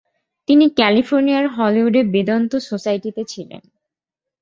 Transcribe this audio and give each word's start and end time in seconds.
তিনি 0.47 0.65
ক্যালিফোর্নিয়ার 0.69 1.45
হলিউডের 1.47 2.05
বেদান্ত 2.07 2.51
সোসাইটিতে 2.69 3.21
ছিলেন। 3.25 3.63